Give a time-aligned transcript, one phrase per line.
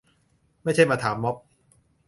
[0.63, 1.35] ไม่ใช่มาถามม็อบ